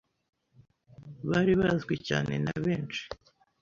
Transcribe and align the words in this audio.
bari 1.29 1.53
bazwi 1.61 1.95
cyane 2.07 2.33
na 2.43 2.55
benshi 2.65 3.03